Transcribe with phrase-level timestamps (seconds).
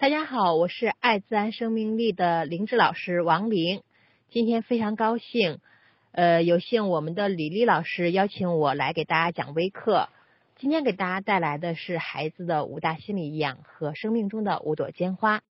[0.00, 3.82] 大家好，我是爱自然生命力的灵芝老师王玲。
[4.28, 5.58] 今天非常高兴，
[6.12, 10.08] 呃，有幸我们的李丽老师邀请我来给大家讲微课。
[10.54, 15.42] 今天给大家带来的是孩子的五大心理营养和生命中的五朵鲜花。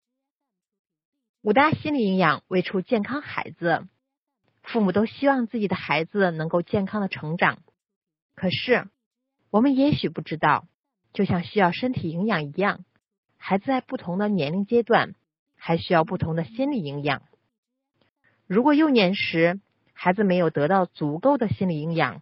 [1.41, 3.86] 五大心理营养为出健康孩子，
[4.61, 7.59] 父母都希望自己的孩子能够健康的成长。
[8.34, 8.88] 可是
[9.50, 10.70] 我们也许不知道，
[11.11, 12.86] 就像需要身体营养一样。
[13.50, 15.16] 孩子在不同的年龄阶段，
[15.55, 17.21] 还需要不同的心理营养。
[18.46, 19.61] 如果幼年时
[19.93, 22.21] 孩子没有得到足够的心理营养，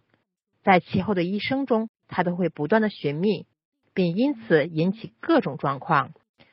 [0.62, 3.44] 在其后的一生中，他都会不断的寻觅，
[3.92, 6.12] 并因此引起各种状况，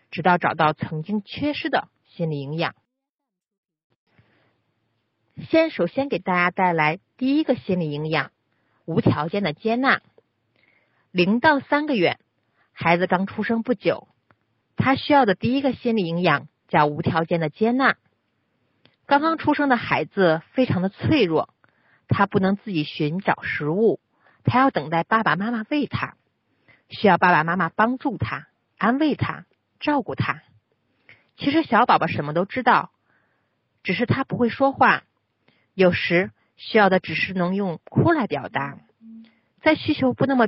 [0.09, 2.73] 直到找到曾经缺失的心理营养。
[5.51, 8.31] 先首先给大家带来第一个心理营养：
[8.85, 10.01] 无条件的接纳。
[11.11, 12.17] 零到三个月，
[12.71, 14.07] 孩子刚出生不久。
[14.75, 17.95] 他需要的第一个心理营养叫无条件的接纳。
[19.05, 21.53] 刚刚出生的孩子非常的脆弱，
[22.07, 23.99] 他不能自己寻找食物，
[24.43, 26.15] 他要等待爸爸妈妈喂他，
[26.89, 28.47] 需要爸爸妈妈帮助他、
[28.77, 29.45] 安慰他、
[29.79, 30.41] 照顾他。
[31.37, 32.91] 其实小宝宝什么都知道，
[33.83, 35.03] 只是他不会说话，
[35.73, 38.77] 有时需要的只是能用哭来表达。
[39.61, 40.47] 在需求不那么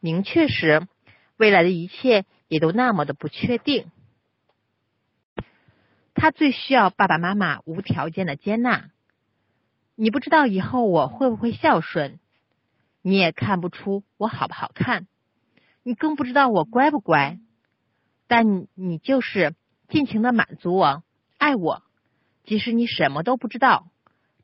[0.00, 0.86] 明确时，
[1.36, 2.24] 未来的一切。
[2.54, 3.90] 也都那么的不确定，
[6.14, 8.90] 他最需要爸爸妈妈无条件的接纳。
[9.96, 12.20] 你不知道以后我会不会孝顺，
[13.02, 15.08] 你也看不出我好不好看，
[15.82, 17.40] 你更不知道我乖不乖。
[18.28, 19.56] 但你就是
[19.88, 21.02] 尽情的满足我，
[21.38, 21.82] 爱我，
[22.44, 23.88] 即使你什么都不知道。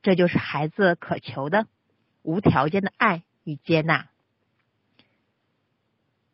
[0.03, 1.69] 这就是孩子渴求的
[2.23, 4.09] 无条件的爱与接纳。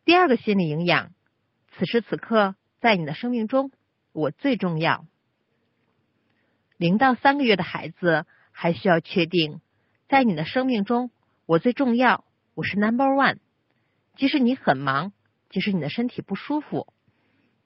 [0.05, 1.11] 第二个心理营养。
[1.77, 3.71] 此时此刻，在你的生命中，
[4.11, 5.05] 我最重要。
[6.75, 9.61] 零到三个月的孩子还需要确定，
[10.09, 11.11] 在你的生命中，
[11.45, 13.37] 我最重要，我是 number one。
[14.15, 15.13] 即使你很忙，
[15.51, 16.87] 即使你的身体不舒服，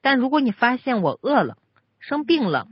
[0.02, 1.56] 但如果你发现我饿了、
[1.98, 2.68] 生病了，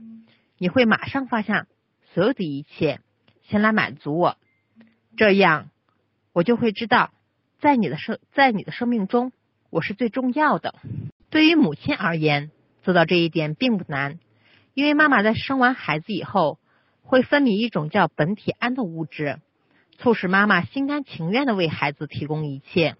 [0.59, 1.65] 你会马上放下
[2.13, 2.99] 所有的一切，
[3.41, 4.37] 先来满足我。
[5.17, 5.71] 这样，
[6.33, 7.11] 我就会知道，
[7.59, 9.31] 在你的生在你的生命中，
[9.71, 10.75] 我是最重要的。
[11.31, 12.51] 对于母亲而言，
[12.83, 14.19] 做到这一点并不难，
[14.73, 16.59] 因为妈妈在生完孩子以后，
[17.03, 19.39] 会分泌一种叫苯体胺的物质，
[19.97, 22.97] 促使妈妈心甘情愿的为孩子提供一切，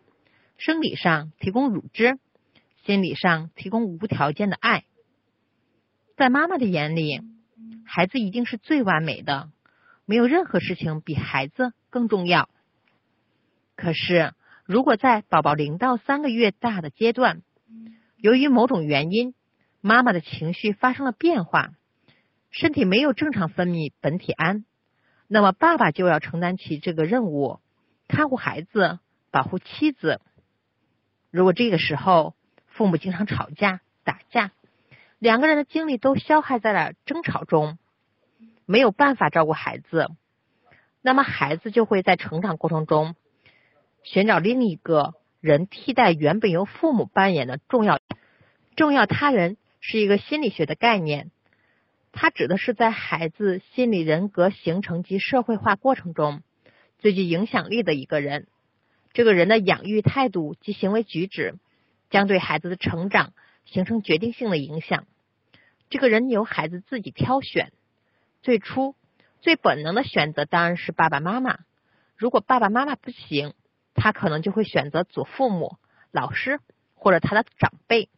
[0.57, 2.19] 生理上提供乳汁，
[2.85, 4.85] 心理上提供无条件的爱。
[6.15, 7.19] 在妈妈的眼里，
[7.85, 9.49] 孩子一定是最完美的，
[10.05, 12.47] 没有任何事情比孩子更重要。
[13.75, 14.31] 可是，
[14.63, 17.41] 如果在宝宝零到三个月大的阶段，
[18.21, 19.33] 由于某种原因，
[19.81, 21.71] 妈妈的情绪发生了变化，
[22.51, 24.63] 身体没有正常分泌苯体胺，
[25.27, 27.59] 那么爸爸就要承担起这个任务，
[28.07, 28.99] 看护孩子，
[29.31, 30.21] 保护妻子。
[31.31, 32.35] 如果这个时候
[32.67, 34.51] 父母经常吵架打架，
[35.17, 37.79] 两个人的精力都消耗在了争吵中，
[38.67, 40.11] 没有办法照顾孩子，
[41.01, 43.15] 那么孩子就会在成长过程中
[44.03, 45.15] 寻找另一个。
[45.41, 47.99] 人替代原本由父母扮演的重要
[48.75, 51.31] 重要他人是一个心理学的概念，
[52.11, 56.43] 它指的是在孩子心理人格形成及社会化过程中
[56.99, 58.47] 最具影响力的一个人。
[59.13, 61.55] 这个人的养育态度及行为举止
[62.11, 63.33] 将对孩子的成长
[63.65, 65.05] 形成决定性的影响。
[65.89, 67.73] 这个人由孩子自己挑选，
[68.43, 68.95] 最初
[69.41, 71.57] 最本能的选择当然是爸爸妈妈。
[72.15, 73.55] 如果爸爸妈妈不行，
[73.93, 75.77] 他可能就会选择祖父母、
[76.11, 76.59] 老师
[76.95, 78.09] 或者他的长辈。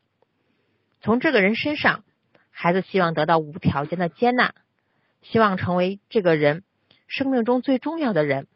[1.02, 2.04] 从这个人身上，
[2.50, 4.54] 孩子希望得到无条件的接纳，
[5.22, 6.64] 希望成为这个人
[7.08, 8.48] 生命中最重要的人。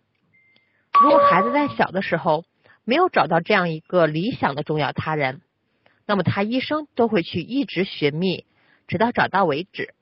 [1.02, 2.46] 如果孩子在小的时候
[2.84, 5.42] 没有找到这样一个理想的重要他人，
[6.06, 8.46] 那么他一生都会去一直寻觅，
[8.88, 9.94] 直到找到为止。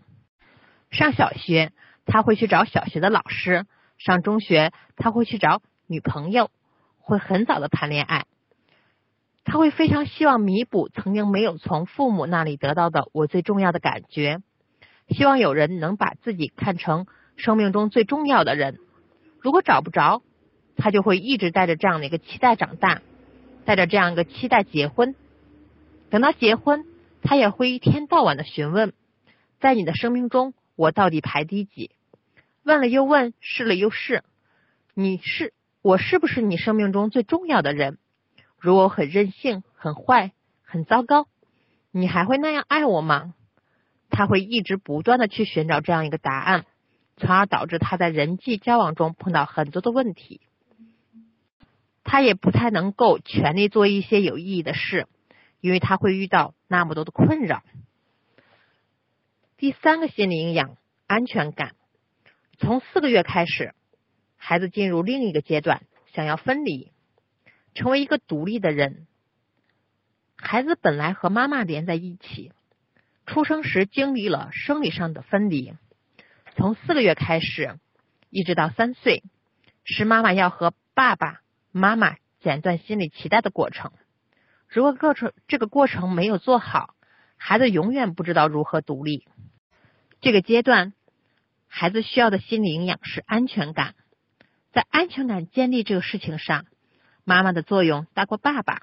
[0.91, 1.71] 上小学，
[2.05, 3.63] 他会去找小学的老师；
[3.97, 6.51] 上中学，他会去找女朋友。
[7.05, 8.25] 会很早的谈恋爱，
[9.43, 14.41] 他会非常希望弥补曾经没有从父母那里得到的我最重要的感觉，
[15.09, 17.05] 希望有人能把自己看成
[17.35, 18.79] 生命中最重要的人。
[19.39, 20.23] 如果找不着，
[20.77, 23.03] 他就会一直带着这样的一个期待长大，
[23.65, 25.13] 带着这样一个期待结婚。
[26.09, 26.87] 等到结婚，
[27.21, 28.93] 他也会一天到晚的询问，
[29.59, 31.91] 在你的生命中我到底排第几？
[32.63, 34.23] 问了又问，试了又试，
[34.95, 35.53] 你是？
[35.85, 37.99] 我是不是你生命中最重要的人？
[38.57, 40.31] 如果我很任性、很坏、
[40.63, 41.27] 很糟糕，
[41.91, 43.35] 你还会那样爱我吗？
[44.09, 46.65] 他会一直不断的去寻找这样一个答案，
[47.17, 50.41] 从而导致他在人际交往中碰到很多的问题。
[52.03, 55.05] 他也不太能够全力做一些有意义的事，
[55.61, 57.61] 因为他会遇到那么多的困扰。
[59.55, 61.75] 第三个心理营养，安全感。
[62.57, 63.75] 从四个月开始，
[64.47, 65.81] 孩子进入另一个阶段，
[66.13, 66.91] 想要分离，
[67.73, 69.07] 成为一个独立的人。
[70.35, 72.51] 孩子本来和妈妈连在一起，
[73.25, 75.73] 出生时经历了生理上的分离。
[76.55, 77.79] 从四个月开始，
[78.29, 79.23] 一直到三岁，
[79.83, 81.41] 是妈妈要和爸爸
[81.71, 83.93] 妈妈剪断心理脐带的过程。
[84.67, 86.93] 如果过程这个过程没有做好，
[87.35, 89.27] 孩子永远不知道如何独立。
[90.21, 90.93] 这个阶段。
[91.67, 93.95] 孩子需要的心理营养是安全感，
[94.75, 96.65] 在安全感建立这个事情上，
[97.23, 98.81] 妈妈的作用大过爸爸，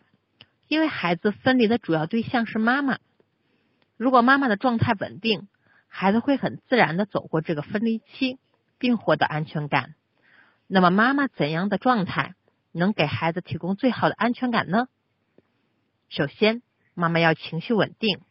[0.67, 2.99] 因为孩子分离的主要对象是妈妈。
[3.99, 5.49] 如果妈妈的状态稳定，
[5.89, 8.39] 孩子会很自然的走过这个分离期，
[8.79, 9.94] 并获得安全感。
[10.67, 12.37] 那么，妈妈怎样的状态
[12.73, 14.89] 能给孩子提供最好的安全感呢？
[16.09, 16.62] 首先，
[16.94, 18.23] 妈妈要情绪稳定。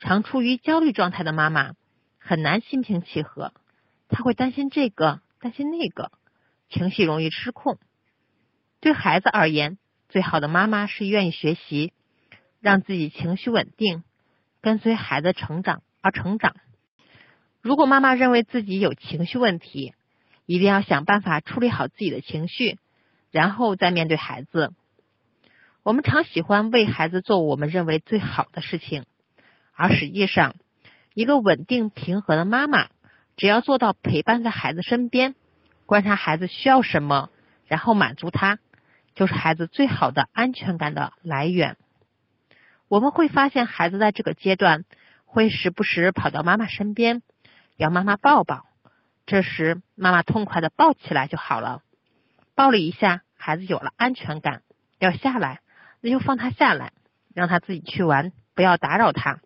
[0.00, 1.74] 常处于焦虑状态的妈妈
[2.18, 3.52] 很难心平气和。
[4.08, 6.10] 他会担心这个，担心那个，
[6.68, 7.78] 情绪容易失控。
[8.80, 9.78] 对孩子而言，
[10.08, 11.92] 最好的妈妈是愿意学习，
[12.60, 14.04] 让自己情绪稳定，
[14.60, 16.54] 跟随孩子成长而成长。
[17.60, 19.94] 如果妈妈认为自己有情绪问题，
[20.46, 22.78] 一定要想办法处理好自己的情绪，
[23.30, 24.72] 然后再面对孩子。
[25.82, 29.04] 我们常喜欢为孩子做我们认为最好的事情，
[29.74, 30.54] 而实际上，
[31.14, 32.88] 一个稳定平和的妈妈。
[33.36, 35.36] 只要做到陪伴在孩子身边，
[35.88, 37.30] 观察孩子需要什么，
[37.64, 38.58] 然后满足他，
[39.14, 41.78] 就是孩子最好的安全感的来源。
[42.88, 44.84] 我们会发现，孩子在这个阶段
[45.24, 47.22] 会时不时跑到妈妈身边，
[47.78, 48.66] 要妈妈抱抱。
[49.24, 51.80] 这时，妈妈痛快的抱起来就好了。
[52.54, 54.60] 抱了一下，孩子有了安全感，
[54.98, 55.60] 要下来，
[56.02, 56.92] 那就放他下来，
[57.34, 59.40] 让他自己去玩，不要打扰他。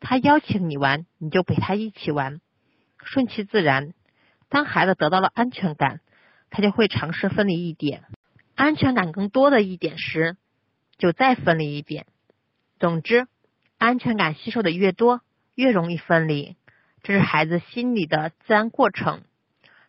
[0.00, 2.42] 他邀请你玩，你就陪他一起玩。
[3.02, 3.94] 顺其自然。
[4.52, 6.00] 当孩子得到了安全感，
[6.50, 8.02] 他就会尝试分离一点；
[8.54, 10.36] 安全感更多的一点时，
[10.98, 12.04] 就再分离一点。
[12.78, 13.26] 总之，
[13.78, 15.22] 安全感吸收的越多，
[15.54, 16.54] 越容易分离。
[17.02, 19.22] 这是孩子心理的自然过程，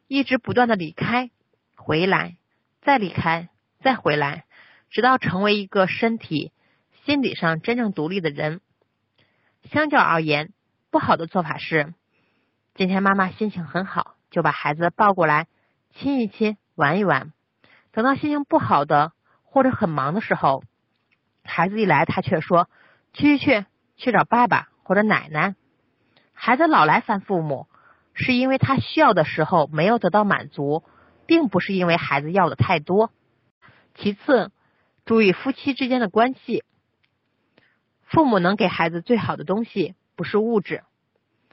[0.08, 1.30] 一直不断的离开、
[1.76, 2.38] 回来、
[2.82, 3.50] 再离开、
[3.82, 4.46] 再回来，
[4.90, 6.54] 直到成为一个身体、
[7.04, 8.62] 心理上真正独立的人。
[9.74, 10.54] 相较而言，
[10.90, 11.94] 不好的做法是。
[12.76, 15.46] 今天妈妈心情很好，就把孩子抱过来
[15.92, 17.32] 亲一亲，玩一玩。
[17.92, 19.12] 等到心情不好的
[19.44, 20.64] 或者很忙的时候，
[21.44, 22.68] 孩子一来，他却说
[23.14, 23.66] ：“去去去，
[23.96, 25.54] 去找爸爸或者奶奶。”
[26.34, 27.68] 孩子老来烦父母，
[28.16, 30.84] 是因为他需要的时候没有得到满足，
[31.28, 33.12] 并不是因为孩子要的太多。
[33.94, 34.52] 其次，
[35.06, 36.64] 注意夫妻之间的关系。
[38.02, 40.84] 父母能给孩子最好的东西不是物质，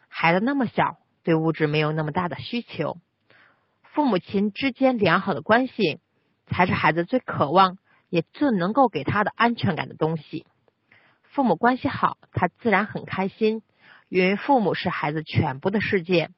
[0.09, 0.97] 孩子那么小。
[1.23, 2.99] 对物质没有那么大的需求，
[3.83, 6.01] 父母亲之间良好的关系
[6.47, 7.79] 才是孩子最渴望
[8.09, 10.47] 也最能够给他的安全感的东西。
[11.25, 13.63] 父母关系好，他自然很开心，
[14.09, 16.31] 因为父母是孩子全部的世界。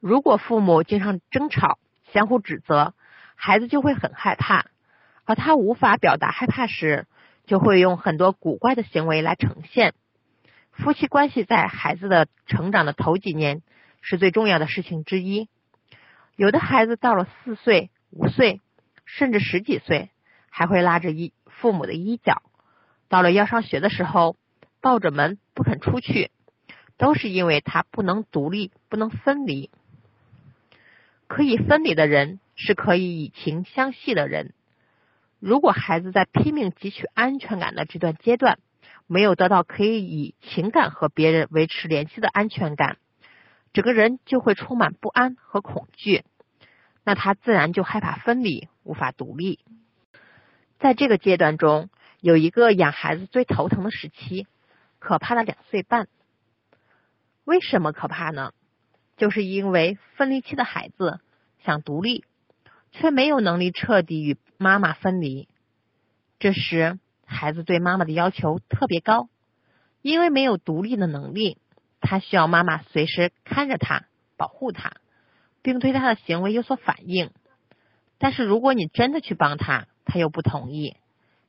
[0.00, 1.78] 如果父母经常争吵、
[2.12, 2.94] 相互指责，
[3.34, 4.66] 孩子就会很害怕，
[5.24, 7.06] 而他无法表达害怕时，
[7.46, 9.94] 就会用很多古怪的行为来呈现。
[10.82, 13.60] 夫妻关系在孩子的成长的头几年
[14.00, 15.46] 是最重要的事情之一。
[16.36, 18.62] 有的孩子到了四岁、五岁，
[19.04, 20.08] 甚至十几岁，
[20.48, 22.42] 还会拉着衣父母的衣角；
[23.10, 24.36] 到了要上学的时候，
[24.80, 26.30] 抱着门不肯出去，
[26.96, 29.68] 都是因为他不能独立、不能分离。
[31.26, 34.54] 可以分离的人，是可以以情相系的人。
[35.38, 38.58] 如果孩子在拼命汲取安全感的这段阶段，
[39.12, 42.96] 没有得到可以以情感和别人维持联系的安全感，
[43.72, 46.22] 整个人就会充满不安和恐惧，
[47.02, 49.58] 那他自然就害怕分离，无法独立。
[50.78, 51.90] 在这个阶段中，
[52.20, 54.46] 有一个养孩子最头疼的时期，
[55.00, 56.06] 可怕的两岁半。
[57.42, 58.52] 为什么可怕呢？
[59.16, 61.18] 就是因为分离期的孩子
[61.64, 62.24] 想独立，
[62.92, 65.48] 却没有能力彻底与妈妈分离，
[66.38, 67.00] 这时。
[67.30, 69.28] 孩子对妈妈的要求特别高，
[70.02, 71.58] 因为没有独立的能力，
[72.00, 74.04] 他需要妈妈随时看着他、
[74.36, 74.94] 保护他，
[75.62, 77.30] 并对他的行为有所反应。
[78.18, 80.96] 但是如果你真的去帮他，他又不同意，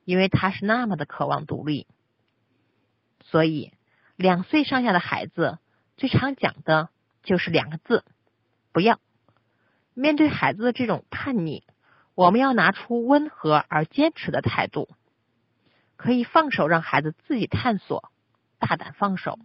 [0.05, 1.87] 因为他是那么的渴望独立。
[3.23, 3.73] 所以，
[4.15, 5.57] 两岁上下的孩子
[5.97, 6.89] 最常讲的
[7.23, 8.05] 就是两个字：
[8.71, 8.99] 不要。
[9.93, 11.63] 面对孩子的这种叛逆，
[12.15, 14.87] 我们要拿出温和而坚持的态度，
[16.01, 18.11] 可以放手让孩子自己探索，
[18.57, 19.37] 大胆放手。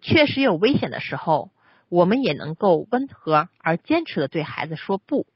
[0.00, 1.50] 确实有危险的时候，
[1.88, 5.26] 我们也能够温和而坚持的对孩子说不。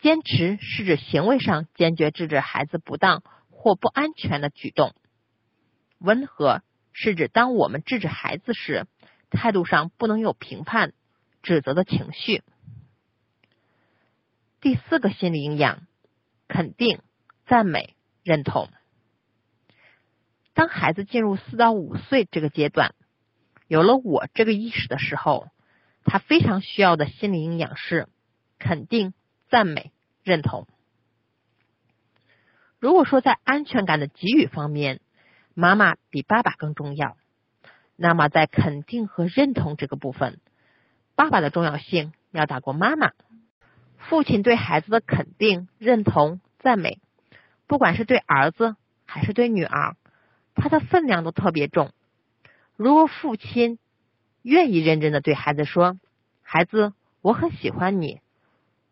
[0.00, 4.94] 坚持是指行为上坚决制止孩子不当或不安全的举动。
[5.98, 8.86] 温和是指当我们制止孩子时，
[9.30, 10.92] 态度上不能有评判、
[11.42, 12.44] 指责的情绪。
[14.60, 15.88] 第四个心理营养：
[16.46, 17.00] 肯定、
[17.48, 18.68] 赞美、认同。
[20.54, 22.94] 当孩子进入四到五岁这个阶段，
[23.68, 25.48] 有了我这个意识的时候，
[26.04, 28.08] 他非常需要的心理营养是
[28.58, 29.14] 肯定、
[29.48, 29.92] 赞美、
[30.22, 30.66] 认同。
[32.78, 35.00] 如果说在安全感的给予方面，
[35.54, 37.16] 妈妈比爸爸更重要，
[37.96, 40.40] 那么在肯定和认同这个部分，
[41.14, 43.12] 爸爸的重要性要大过妈妈。
[43.98, 46.98] 父亲对孩子的肯定、认同、赞美，
[47.68, 49.96] 不管是对儿子还是对女儿，
[50.54, 51.92] 他的分量都特别重。
[52.76, 53.78] 如果父亲
[54.42, 55.98] 愿意认真的对孩子说
[56.42, 58.20] ：“孩子，我很喜欢你，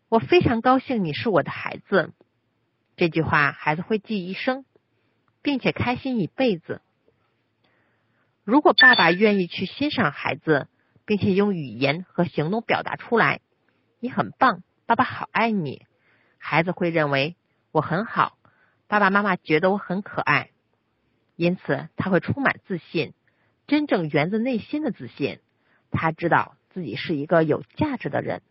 [0.09, 2.13] 我非常高兴你是我的孩子。”
[2.97, 4.65] 这句话孩子会记一生。
[5.43, 6.83] 并且开心一辈子。
[8.43, 10.67] 如果爸爸愿意去欣赏孩子，
[11.03, 13.41] 并且用语言和行动表达出来，
[13.99, 15.87] 你很棒，爸爸好爱你，
[16.37, 17.35] 孩子会认为
[17.71, 18.37] 我很好，
[18.87, 20.51] 爸爸妈妈觉得我很可爱，
[21.41, 23.13] 因此他会充满自信，
[23.65, 25.39] 真正源自内心的自信。
[25.89, 28.43] 他知道自己是一个有价值的人。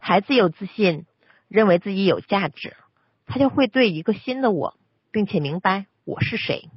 [0.00, 1.04] 孩子有自信，
[1.48, 2.74] 认为自己有价值，
[3.26, 4.78] 他就会对一个新的我，
[5.10, 5.84] 并且明白。
[6.06, 6.70] 我是谁？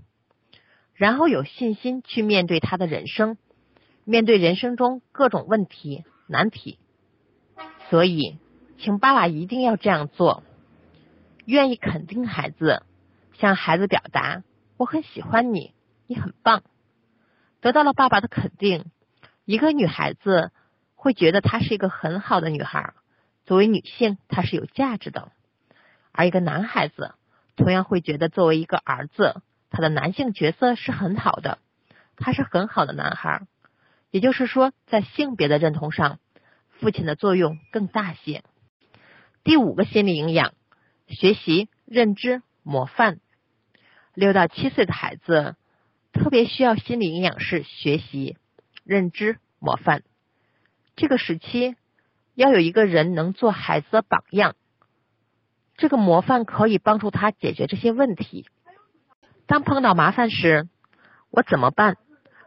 [0.96, 3.38] 然后有信心去面对他的人生，
[4.04, 6.78] 面对人生中各种问题难题。
[7.90, 8.38] 所以，
[8.80, 10.44] 请爸爸一定要这样做：
[11.46, 12.84] 愿意肯定孩子，
[13.40, 14.44] 向孩子表达
[14.82, 15.76] 我很喜欢你，
[16.08, 16.64] 你很棒。
[17.60, 18.86] 得到了爸爸的肯定，
[19.46, 20.52] 一个女孩子
[20.96, 22.96] 会觉得她是一个很好的女孩，
[23.46, 25.30] 作为女性她是有价值的；
[26.12, 27.14] 而一个男孩子。
[27.56, 31.60] 同样会觉得，作为一个儿子，他的男性角色是很好的，
[32.16, 33.46] 他是很好的男孩。
[34.10, 36.18] 也就是说，在性别的认同上，
[36.80, 38.44] 父亲的作用更大些。
[39.44, 40.56] 第五个心理营养：
[41.08, 43.20] 学习、认知、模范。
[44.14, 45.56] 六到七岁的孩子
[46.12, 48.38] 特别需要心理营养师学习、
[48.84, 50.04] 认知、模范。
[50.96, 51.76] 这个时期
[52.36, 54.56] 要有一个人能做孩子的榜样。
[55.78, 58.46] 这个模范可以帮助他解决这些问题。
[59.48, 60.68] 当碰到麻烦时，
[61.30, 61.98] 我怎么办？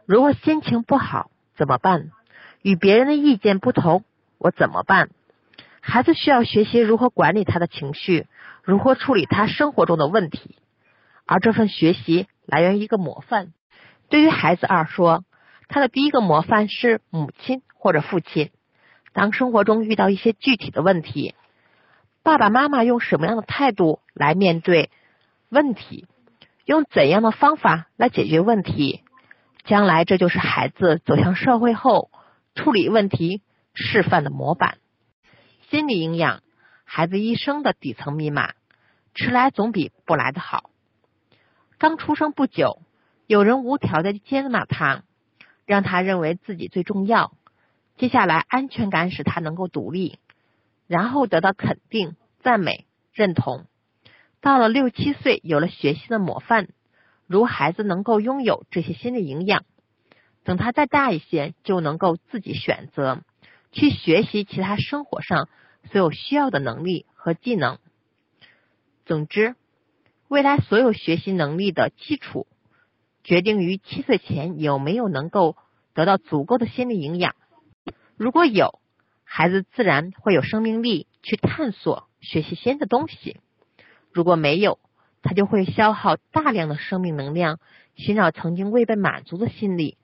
[0.05, 2.11] 如果心情不好怎么办？
[2.61, 4.03] 与别人的意见不同，
[4.37, 5.09] 我怎么办？
[5.81, 8.27] 孩子需要学习如何管理他的情绪，
[8.63, 10.55] 如何处理他生活中的问题。
[11.25, 13.53] 而这份学习来源于一个模范。
[14.09, 15.25] 对于孩子二说，
[15.67, 18.51] 他的第一个模范是母亲或者父亲。
[19.13, 21.33] 当生活中遇到一些具体的问题，
[22.21, 24.91] 爸爸妈妈用什么样的态度来面对
[25.49, 26.07] 问题？
[26.65, 29.01] 用怎样的方法来解决问题？
[29.63, 32.11] 将来这就是孩子走向社会后
[32.53, 33.41] 处理问题
[33.73, 34.77] 示范的模板。
[35.69, 36.43] 心理营养，
[36.83, 38.53] 孩子一生的底层密码，
[39.15, 40.69] 迟来总比不来的好。
[41.77, 42.81] 刚出生不久，
[43.27, 45.03] 有人无条件接纳他，
[45.65, 47.33] 让他认为自己最重要。
[47.97, 50.19] 接下来，安全感使他能够独立。
[50.87, 53.65] 然后得到肯定、赞美、认同。
[54.39, 56.67] 到了六七岁，有了学习的模范，
[57.25, 59.65] 如孩子能够拥有这些心理营养。
[60.43, 63.23] 等他再大一些，就能够自己选择
[63.71, 65.49] 去学习其他生活上
[65.91, 67.79] 所有需要的能力和技能。
[69.07, 69.55] 总之，
[70.27, 72.47] 未来所有学习能力的基础，
[73.23, 75.55] 决定于七岁前有没有能够
[75.93, 77.35] 得到足够的心理营养。
[78.17, 78.79] 如果有，
[79.23, 83.37] 孩子自然会有生命力去探索、学习新的东西。
[84.11, 84.79] 如果没有，
[85.21, 87.59] 他就会消耗大量的生命能量，
[87.95, 89.97] 寻找曾经未被满足的心理，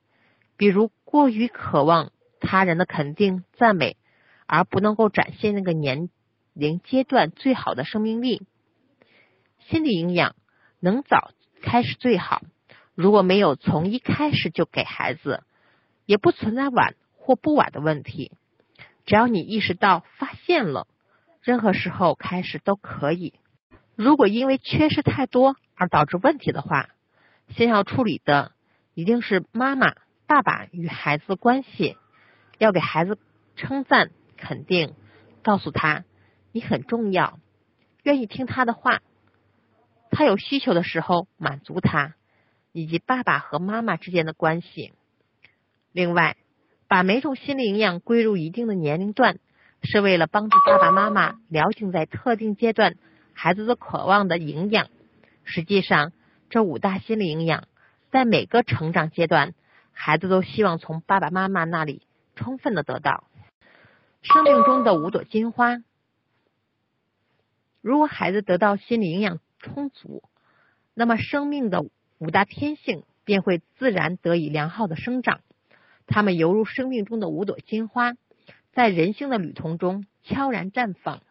[0.56, 3.98] 比如过于渴望他人的肯定、赞美，
[4.46, 6.10] 而不能够展现那个年
[6.54, 8.44] 龄阶段最好的生命力。
[9.70, 10.36] 心理营养
[10.80, 12.42] 能早开始最好。
[12.96, 15.44] 如果没有从一开始就给孩子，
[16.06, 18.32] 也不存在晚或不晚的问题。
[19.06, 20.88] 只要你意识到、发现了，
[21.42, 23.34] 任何时候开始都可以。
[23.96, 26.90] 如果因为缺失太多而导致问题的话，
[27.56, 28.52] 先要处理的
[28.94, 29.96] 一定是妈妈、
[30.28, 31.98] 爸爸与孩子的关系，
[32.58, 33.18] 要给孩子
[33.56, 34.94] 称赞、肯定，
[35.44, 36.04] 告诉他
[36.52, 37.40] 你很重要，
[38.04, 39.02] 愿意听他的话，
[40.12, 42.14] 他有需求的时候满足他，
[42.72, 44.94] 以及爸爸和妈妈之间的关系。
[45.92, 46.38] 另外，
[46.88, 49.40] 把每种心理营养归入一定的年龄段，
[49.82, 52.98] 是为了帮助爸爸妈妈了解在特定阶段
[53.34, 54.90] 孩子的渴望的营养。
[55.44, 56.12] 实际上，
[56.50, 57.68] 这五大心理营养
[58.12, 59.54] 在每个成长阶段，
[59.94, 62.02] 孩子都希望从爸爸妈妈那里
[62.36, 63.24] 充分的得到。
[64.22, 65.82] 生命中的五朵金花，
[67.82, 70.24] 如果孩子得到心理营养充足，
[70.94, 71.86] 那么生命的
[72.18, 75.42] 五大天性便会自然得以良好的生长。
[76.08, 78.14] 它们犹如生命中的五朵金花，
[78.74, 81.22] 在人性的旅途中悄然绽放。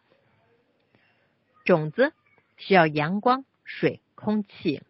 [1.65, 2.13] 种子
[2.57, 4.81] 需要阳光、水、空气，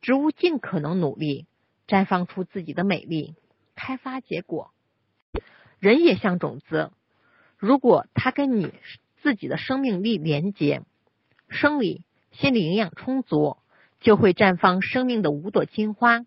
[0.00, 1.46] 植物尽可能努力
[1.86, 3.34] 绽放出自己的美丽，
[3.74, 4.70] 开发结果。
[5.78, 6.90] 人也像种子，
[7.58, 8.72] 如果它跟你
[9.20, 10.82] 自己的生命力连接，
[11.48, 12.02] 生理、
[12.32, 13.58] 心理营养充足，
[14.00, 16.24] 就会绽放生命的五朵金花。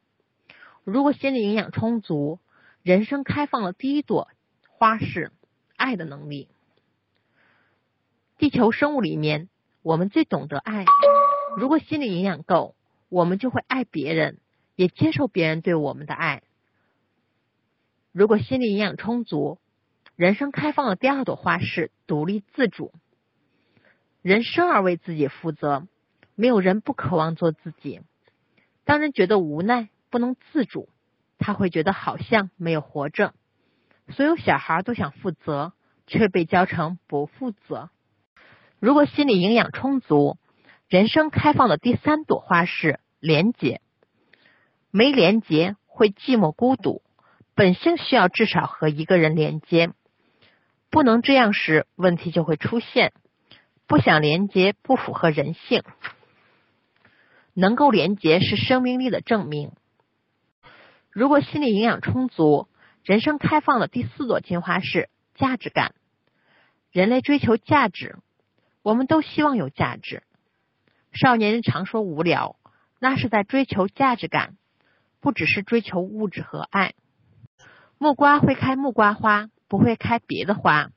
[0.84, 2.40] 如果心理营养充足，
[2.84, 4.30] 人生开放了第一朵
[4.70, 5.32] 花是
[5.76, 6.48] 爱的能力。
[8.38, 9.50] 地球生物里面，
[9.82, 10.86] 我们最懂得爱。
[11.58, 12.76] 如果心理营养够，
[13.10, 14.40] 我们就会爱别人，
[14.76, 16.44] 也接受别人对我们的爱。
[18.12, 19.58] 如果心理营养充足，
[20.16, 22.94] 人生开放的第二朵花是独立自主。
[24.22, 25.88] 人生而为自己负责，
[26.36, 28.02] 没有人不渴望做自己。
[28.84, 30.90] 当人觉得无奈，不能自主。
[31.38, 33.34] 他会觉得好像没有活着。
[34.10, 35.74] 所有小孩都想负责，
[36.08, 37.90] 却被教成不负责。
[38.80, 40.38] 如果心理营养充足，
[40.88, 43.82] 人生开放的第三朵花是连结。
[44.92, 47.02] 没连结会寂寞孤独，
[47.54, 49.92] 本性需要至少和一个人连接。
[50.90, 53.12] 不能这样时，问题就会出现。
[53.88, 55.84] 不想连接不符合人性，
[57.56, 59.72] 能够连接是生命力的证明。
[61.10, 62.68] 如果心理营养充足，
[63.04, 65.96] 人生开放的第四朵金花是价值感。
[66.92, 68.18] 人类追求价值，
[68.84, 70.24] 我们都希望有价值。
[71.14, 72.58] 少年人常说无聊，
[73.00, 74.58] 那是在追求价值感，
[75.22, 76.94] 不只是追求物质和爱。
[77.98, 80.92] 木瓜会开木瓜花，不会开别的花。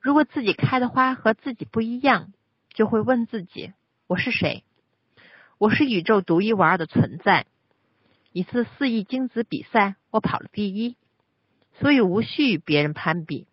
[0.00, 2.32] 如果自己开的花和自己不一样，
[2.72, 3.74] 就会问自己：
[4.06, 4.64] 我是谁？
[5.58, 7.44] 我是宇宙独一无二的存在。
[8.30, 10.96] 一次四亿精子比赛，我跑了第一，
[11.80, 13.48] 所以无需与别人攀比。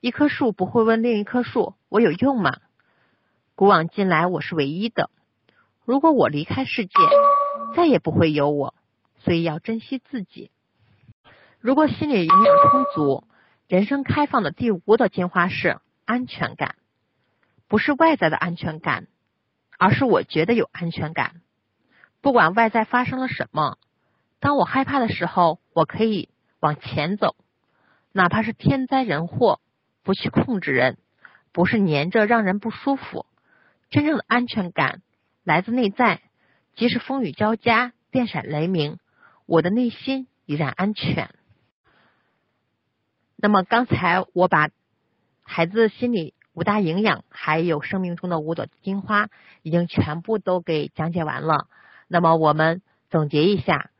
[0.00, 2.56] 一棵树不会问另一棵树：“我有用吗？”
[3.54, 5.10] 古往今来，我是唯一的。
[5.84, 6.94] 如果我离开世界，
[7.76, 8.74] 再也不会有我，
[9.18, 10.50] 所以要珍惜自己。
[11.58, 13.24] 如果心理营养充足，
[13.68, 16.76] 人生开放的第五朵金花是安全感，
[17.68, 19.06] 不是外在的安全感，
[19.80, 21.40] 而是我觉得有安全感。
[22.20, 23.78] 不管外在发生了什么，
[24.38, 26.28] 当我害怕的时候，我可以
[26.60, 27.34] 往前走，
[28.12, 29.58] 哪怕是天灾人祸，
[30.02, 30.98] 不去控制人，
[31.52, 33.24] 不是黏着让人不舒服。
[33.88, 35.00] 真正的安全感
[35.44, 36.20] 来自内在，
[36.76, 38.98] 即使风雨交加、电闪雷鸣，
[39.46, 41.30] 我的内心依然安全。
[43.36, 44.68] 那么刚才我把
[45.42, 49.28] 孩子心里五大营养，还有生命中的五朵金花，
[49.62, 51.68] 已经全部都给讲解完了。
[52.08, 53.90] 那么我们总结一下，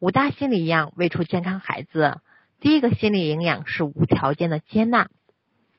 [0.00, 2.20] 五大心理营养喂出健康孩子。
[2.58, 5.08] 第一个心理营养是无条件的接纳，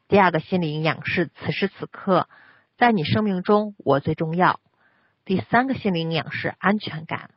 [0.07, 2.27] 第二个心理营养是此时此刻
[2.77, 4.59] 在你生命中我最重要，
[5.25, 7.31] 第三个心理营养是安全感，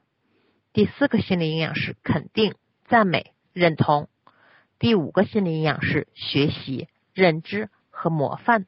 [0.72, 2.54] 第四个心理营养是肯定、
[2.86, 4.08] 赞美、认同，
[4.78, 8.66] 第五个心理营养是学习、认知和模范。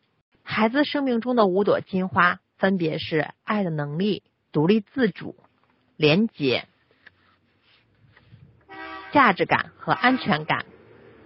[0.51, 5.37] 孩子生命中的五朵金花分别是爱的能力、独立自主。
[5.97, 6.67] 廉洁、
[9.13, 10.65] 价值感和安全感。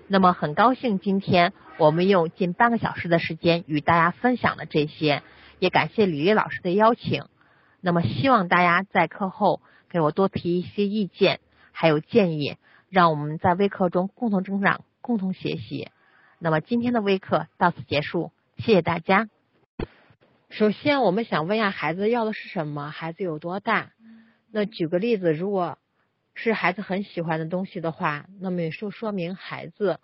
[0.08, 5.22] 那么很高兴今天我们用近半个小时的时间与大家分享了这些，
[5.60, 7.22] 也感谢李丽老师的邀请。
[7.80, 11.38] 那么希望大家在课后给我多提一些意见，
[11.70, 12.56] 还有建议，
[12.88, 15.92] 让我们在微课中共同成长、共同学习。
[16.40, 19.28] 那么今天的微课到此结束，谢谢大家。
[20.48, 22.90] 首先，我们想问一下孩子要的是什么？
[22.90, 23.92] 孩子有多大？
[24.50, 25.78] 那举个例子，如果
[26.34, 29.98] 是孩子很喜欢的东西的话，那么也就说明孩子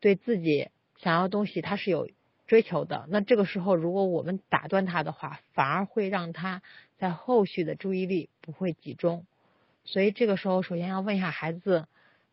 [0.00, 2.08] 对自己想要东西他是有
[2.46, 3.06] 追求的。
[3.10, 6.62] 那这个时候，如果我们打断他的话，反而会让他
[6.96, 9.26] 在后续的注意力不会集中。
[9.84, 11.86] 所以这个时候，首先要问一下孩子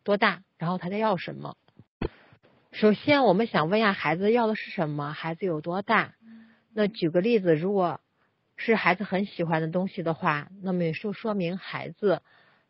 [0.04, 1.58] 多大，然后他在要什么。
[2.76, 6.14] 首先，我们想问一下孩子要的是什么，孩子有多大？
[6.74, 8.02] 那举个例子，如果
[8.58, 12.22] 是孩子很喜欢的东西的话，那么也就说明孩子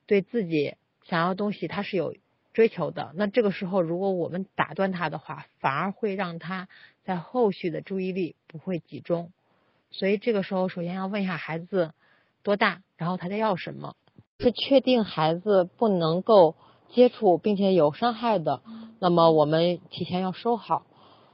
[0.05, 0.75] 对自己
[1.07, 2.15] 想要东西他是有
[2.53, 3.13] 追求的。
[3.15, 6.67] 那这个时候，如果我们打断他的话，反而会让他
[7.03, 9.31] 在后续的注意力不会集中。
[9.89, 11.95] 所以这个时候，首先要问一下孩子
[12.43, 13.95] 多大，然后他在要什么。
[14.37, 16.55] 是确定孩子不能够
[16.93, 18.61] 接触并且有伤害的，
[18.99, 20.83] 那么我们提前要收好。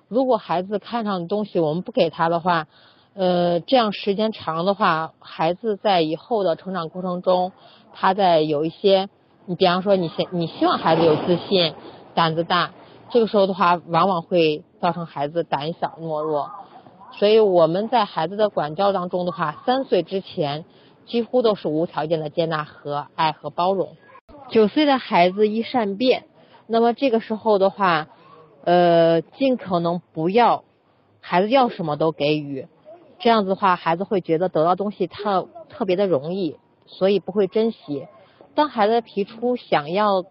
[0.07, 2.67] 如果孩子看上的东西我们不给他的话，
[3.13, 7.51] 呃，这样时间长的话，孩子在以后的成长过程中，
[7.93, 9.09] 他在有一些，
[9.45, 11.73] 你比方说你希你希望孩子有自信、
[12.15, 12.71] 胆子大，
[13.11, 16.49] 这个时候的话，往往会造成孩子胆小懦弱。
[17.19, 20.65] 所以我们在孩子的管教当中的话，三岁之前。
[21.07, 23.97] 几乎都是无条件的接纳和爱和包容。
[24.51, 26.25] 九岁的孩子易善变，
[26.67, 28.09] 那么这个时候的话，
[28.65, 30.65] 呃，尽可能不要
[31.21, 32.67] 孩子要什么都给予，
[33.19, 38.07] 这样子的话，孩子会觉得得到东西特特别的容易，所以不会珍惜。
[38.53, 40.25] 当孩子提出想要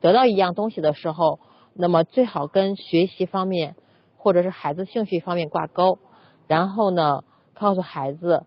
[0.00, 1.40] 得到一样东西的时候，
[1.74, 3.74] 那么最好跟学习方面
[4.16, 5.98] 或者是孩子兴趣方面挂钩，
[6.46, 8.44] 然后呢，告诉孩子。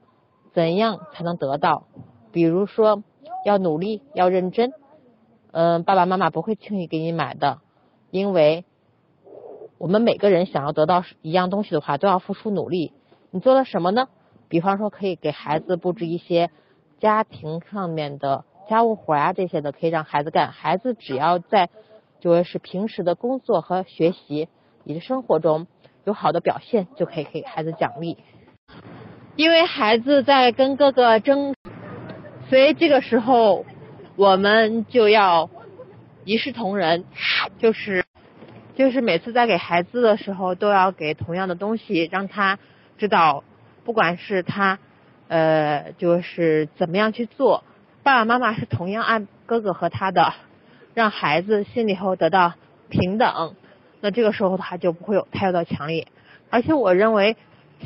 [0.54, 1.86] 怎样才能得到？
[2.32, 3.02] 比如说，
[3.44, 4.72] 要努力，要认真。
[5.54, 7.60] 嗯，爸爸妈妈不会轻易给你买的，
[8.10, 8.66] 因为
[9.78, 12.92] 我们每个人想要得到一样东西的话，都要付出努力。
[13.30, 14.08] 你做了什么呢？
[14.50, 16.50] 比方说，可以给孩子布置一些
[17.00, 20.52] 家庭上面的家务活啊，这些的可以让孩子干。
[20.52, 21.70] 孩子只要在
[22.20, 24.50] 就是平时的工作和学习
[24.86, 25.68] 以及生活中
[26.04, 28.18] 有好的表现，就可以给孩子奖励。
[29.36, 31.54] 因为孩子在跟哥哥争，
[32.50, 33.66] 所以这个时候
[34.16, 35.50] 我们就要
[36.24, 37.04] 一视同仁，
[37.60, 38.06] 就是
[38.76, 42.60] 就是每次在给孩子的时候都要给同样的东西，让他
[42.98, 43.44] 知道，
[43.84, 44.80] 不管是他
[45.28, 47.64] 呃就是怎么样去做，
[48.04, 50.34] 爸爸妈妈是同样爱哥哥和他的，
[50.94, 52.54] 让孩子心里头得到
[52.90, 53.56] 平等，
[54.02, 56.08] 那这个时候他就不会有太多的强烈，
[56.50, 57.36] 而且我认为。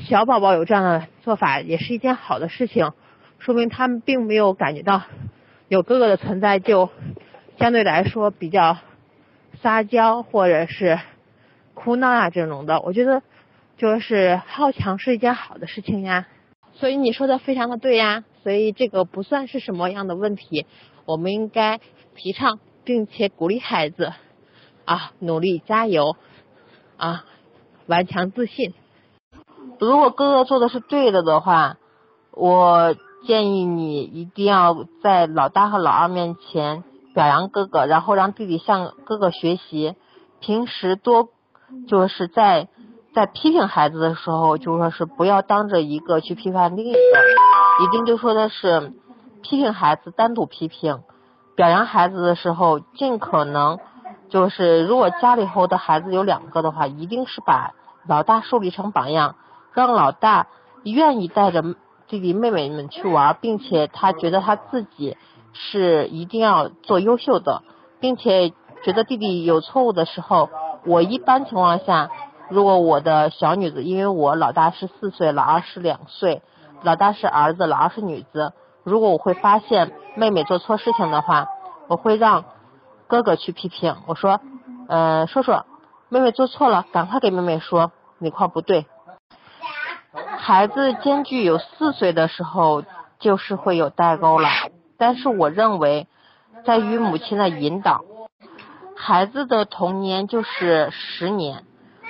[0.08, 2.92] 小宝宝有这样的做法也是一件好的事情，
[3.40, 5.02] 说明他们并没有感觉到
[5.70, 6.90] 有哥哥的存在就
[7.60, 8.78] 相对来说比较
[9.62, 11.00] 撒娇或者是
[11.74, 12.82] 哭闹啊这种的。
[12.82, 13.22] 我觉得
[13.78, 16.28] 就是好强是一件好的事情呀。
[16.74, 20.66] 所以你说的非常的对呀，所以这个不算是什么样的问题，
[21.06, 21.80] 我们应该
[22.16, 24.14] 提倡并且鼓励孩子
[24.86, 26.16] 啊努力加油
[26.96, 27.26] 啊
[27.88, 28.74] 顽强自信。
[29.80, 31.78] 如果哥哥做的是对的的话，
[32.32, 32.96] 我
[33.28, 39.96] 建议你一定要在老大和老二面前表扬哥哥，然后让弟弟向哥哥学习。
[40.40, 41.28] 平时多
[41.90, 42.70] 就是在
[43.14, 47.00] 在批评孩子的时候，就说是不要当着一个去批判另一个，
[47.84, 48.94] 一定就说的是
[49.44, 51.02] 批评孩子单独批评，
[51.56, 53.80] 表扬孩子的时候尽可能
[54.30, 57.74] 就是如果家里头的孩子有两个的话，一定是把
[58.08, 59.36] 老大树立成榜样。
[59.74, 60.48] 让老大
[60.84, 61.76] 愿意带着
[62.08, 65.18] 弟弟妹妹们去玩，并且他觉得他自己
[65.54, 67.64] 是一定要做优秀的，
[68.00, 70.50] 并且觉得弟弟有错误的时候，
[70.86, 72.10] 我一般情况下，
[72.50, 76.42] 如果我的小女子，因为我老大是四岁，老二是两岁，
[76.82, 81.48] 老大是儿子，老二是女子，如果我会发现妹妹做错事情的话，
[81.88, 82.46] 我会让
[83.08, 84.40] 哥哥去批评，我说，
[84.88, 85.66] 呃，说说
[86.08, 88.86] 妹妹做错了，赶快给妹妹说哪块不对。
[90.48, 92.86] 孩子间距有四岁的时候，
[93.20, 94.48] 就是会有代沟了。
[94.98, 96.08] 但是我认为，
[96.64, 98.06] 在于母亲的引导。
[98.96, 101.66] 孩子的童年就是十年。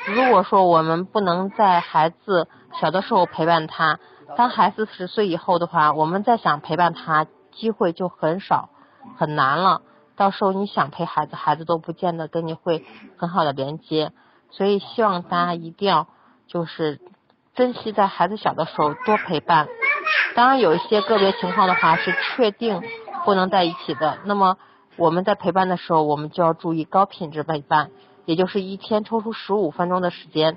[0.05, 2.47] 如果说我们不能在孩子
[2.79, 3.99] 小的时候陪伴他，
[4.35, 8.69] 当孩子十岁以后的话，我们再想陪伴他，机会就很少，
[9.17, 9.81] 很难了。
[10.15, 12.85] 到时候你想陪孩子，孩子都不见得跟你会
[13.17, 14.11] 很好的连接。
[14.51, 16.05] 所以希望大家一定要
[16.45, 17.01] 就是。
[17.57, 19.67] 珍惜在孩子小的时候多陪伴，
[20.35, 22.83] 当然有一些个别情况的话是确定
[23.25, 24.19] 不能在一起的。
[24.25, 24.57] 那么
[24.95, 27.89] 我们在陪伴的时候，我们就要注意高品质陪伴，
[28.25, 30.55] 也就是一天抽出十五分钟的时间，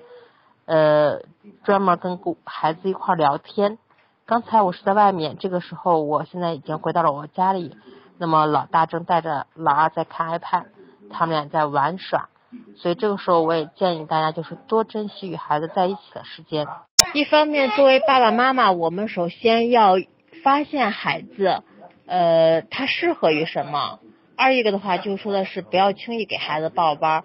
[0.67, 1.23] 呃，
[1.65, 3.79] 专门跟孩子一块聊天。
[4.27, 7.75] 刚才我是在外面，这个时候我现在已经回到了我家里，
[8.19, 10.67] 那么老大正带着老二在看 iPad，
[11.11, 12.29] 他们俩在玩耍。
[12.77, 16.67] 所以这个时候，我也建议大家就是多珍惜与孩子在一起的时间。
[17.15, 19.95] 一方面，作为爸爸妈妈，我们首先要
[20.43, 21.63] 发现孩子，
[22.07, 24.01] 呃，他适合于什么。
[24.37, 27.25] 二一个的话，就说的是不要轻易给孩子报班，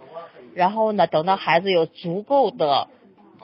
[0.54, 2.88] 然后呢，等到孩子有足够的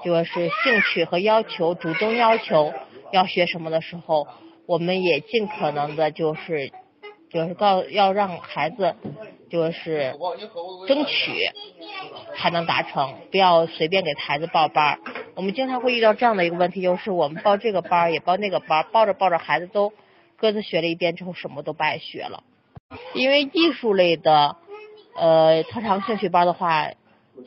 [0.04, 2.74] 就是兴趣和要求，主动要求
[3.12, 4.28] 要学什么的时候，
[4.66, 6.72] 我们也尽可能的就是
[7.30, 8.96] 就是告要让孩子
[9.52, 10.16] 就是
[10.88, 11.50] 争取
[12.38, 15.00] 才能达成，不要随便给孩子报班儿。
[15.36, 19.92] 我们经常会遇到这样的一个问题，就是我们报这个班儿也报那个班儿，报着报着孩子都
[20.38, 22.44] 各自学了一遍之后，什么都不爱学了。
[23.14, 24.56] 因为艺术类的
[25.16, 26.92] 呃特长兴趣班的话，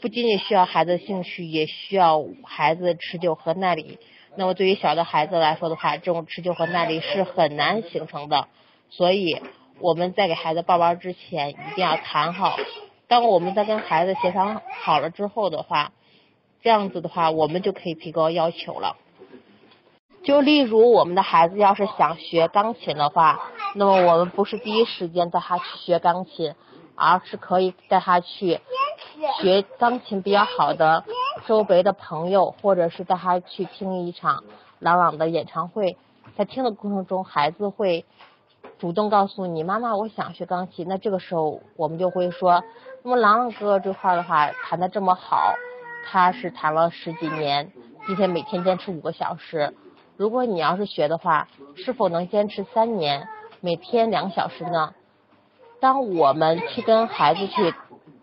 [0.01, 3.99] 不仅仅需要孩子兴趣，也需要孩子持久和耐力。
[4.37, 8.49] 那么对于小的孩子来说的话，这种持久和耐力是很难形成的。
[8.91, 9.41] 所以
[9.81, 12.57] 我们在给孩子报班之前，一定要谈好。
[13.09, 15.93] 当我们在跟孩子协商好了之后的话，
[16.63, 18.97] 这样子的话，我们就可以提高要求了。
[20.23, 23.51] 就例如我们的孩子要是想学钢琴的话。
[23.77, 26.55] 那么我们不是第一时间带他去学钢琴，
[26.95, 28.61] 而是可以带他去
[29.41, 31.03] 学钢琴比较好的
[31.49, 34.45] 周围的朋友，或者是带他去听一场
[34.79, 35.97] 朗朗的演唱会。
[36.37, 38.05] 在听的过程中，孩子会
[38.79, 42.63] 主动告诉你：“妈妈，我想学钢琴。”那这个时候我们就会说
[43.03, 45.55] ：“那么朗朗哥这块的话弹的这么好，
[46.07, 47.73] 他是弹了十几年，
[48.07, 49.75] 并且每天坚持五个小时。
[50.17, 53.29] 如果你要是学的话，是否能坚持三年？”
[53.61, 54.93] 每天两小时呢？
[55.81, 57.75] 当我们去跟孩子去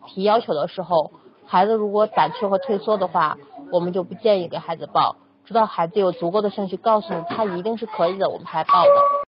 [0.05, 1.11] 提要求的时候，
[1.47, 3.37] 孩子如果胆怯和退缩的话，
[3.71, 5.15] 我们就不建议给孩子报。
[5.45, 9.21] 直到孩子有足够的兴趣，告诉你他一定是可以的，我们才报的。